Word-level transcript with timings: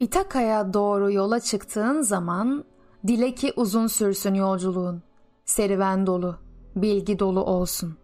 İtaka'ya 0.00 0.72
doğru 0.74 1.12
yola 1.12 1.40
çıktığın 1.40 2.02
zaman 2.02 2.64
dile 3.06 3.34
ki 3.34 3.52
uzun 3.56 3.86
sürsün 3.86 4.34
yolculuğun. 4.34 5.02
Serüven 5.44 6.06
dolu, 6.06 6.36
bilgi 6.76 7.18
dolu 7.18 7.44
olsun. 7.44 7.96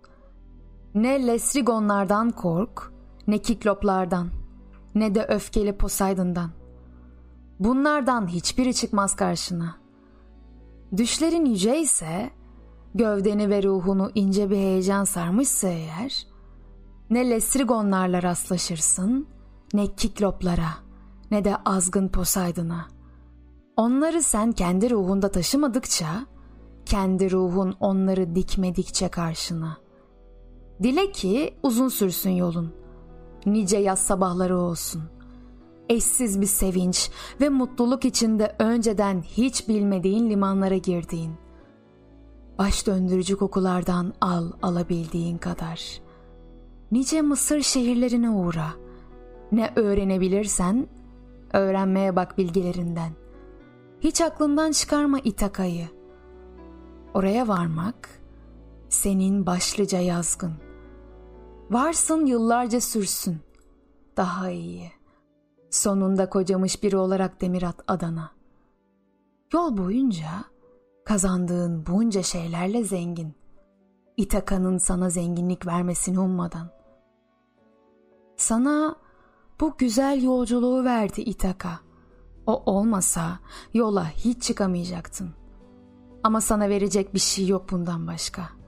Ne 0.94 1.26
Lesrigonlardan 1.26 2.30
kork, 2.30 2.92
ne 3.26 3.38
Kikloplardan, 3.38 4.28
ne 4.94 5.14
de 5.14 5.26
öfkeli 5.26 5.76
Poseidon'dan. 5.76 6.50
Bunlardan 7.58 8.26
hiçbiri 8.26 8.74
çıkmaz 8.74 9.16
karşına. 9.16 9.76
Düşlerin 10.96 11.44
yüce 11.44 11.80
ise, 11.80 12.30
gövdeni 12.94 13.50
ve 13.50 13.62
ruhunu 13.62 14.10
ince 14.14 14.50
bir 14.50 14.56
heyecan 14.56 15.04
sarmışsa 15.04 15.68
eğer, 15.68 16.26
ne 17.10 17.30
Lesrigonlarla 17.30 18.22
rastlaşırsın, 18.22 19.26
ne 19.74 19.94
Kikloplara.'' 19.94 20.83
Ne 21.30 21.44
de 21.44 21.56
azgın 21.56 22.08
Poseidon'a. 22.08 22.88
Onları 23.76 24.22
sen 24.22 24.52
kendi 24.52 24.90
ruhunda 24.90 25.30
taşımadıkça, 25.30 26.06
kendi 26.86 27.30
ruhun 27.30 27.76
onları 27.80 28.34
dikmedikçe 28.34 29.08
karşına. 29.08 29.76
Dile 30.82 31.12
ki 31.12 31.54
uzun 31.62 31.88
sürsün 31.88 32.30
yolun, 32.30 32.72
nice 33.46 33.76
yaz 33.76 33.98
sabahları 33.98 34.58
olsun. 34.58 35.02
Eşsiz 35.88 36.40
bir 36.40 36.46
sevinç 36.46 37.10
ve 37.40 37.48
mutluluk 37.48 38.04
içinde 38.04 38.56
önceden 38.58 39.22
hiç 39.22 39.68
bilmediğin 39.68 40.30
limanlara 40.30 40.76
girdiğin. 40.76 41.32
Baş 42.58 42.86
döndürücü 42.86 43.36
kokulardan 43.36 44.14
al 44.20 44.52
alabildiğin 44.62 45.38
kadar. 45.38 46.00
Nice 46.92 47.22
Mısır 47.22 47.62
şehirlerine 47.62 48.30
uğra. 48.30 48.66
Ne 49.52 49.72
öğrenebilirsen 49.76 50.86
Öğrenmeye 51.54 52.16
bak 52.16 52.38
bilgilerinden. 52.38 53.12
Hiç 54.00 54.20
aklından 54.20 54.72
çıkarma 54.72 55.18
İtaka'yı. 55.18 55.88
Oraya 57.14 57.48
varmak 57.48 58.08
senin 58.88 59.46
başlıca 59.46 59.98
yazgın. 59.98 60.52
Varsın 61.70 62.26
yıllarca 62.26 62.80
sürsün. 62.80 63.40
Daha 64.16 64.50
iyi. 64.50 64.92
Sonunda 65.70 66.28
kocamış 66.30 66.82
biri 66.82 66.96
olarak 66.96 67.40
Demirat 67.40 67.76
Adana. 67.88 68.30
Yol 69.52 69.76
boyunca 69.76 70.28
kazandığın 71.04 71.86
bunca 71.86 72.22
şeylerle 72.22 72.84
zengin. 72.84 73.34
İtaka'nın 74.16 74.78
sana 74.78 75.10
zenginlik 75.10 75.66
vermesini 75.66 76.20
ummadan. 76.20 76.70
Sana 78.36 78.96
bu 79.60 79.74
güzel 79.78 80.22
yolculuğu 80.22 80.84
verdi 80.84 81.20
İtaka. 81.20 81.80
O 82.46 82.62
olmasa 82.66 83.38
yola 83.74 84.08
hiç 84.10 84.42
çıkamayacaktın. 84.42 85.30
Ama 86.22 86.40
sana 86.40 86.68
verecek 86.68 87.14
bir 87.14 87.18
şey 87.18 87.46
yok 87.46 87.70
bundan 87.70 88.06
başka.'' 88.06 88.63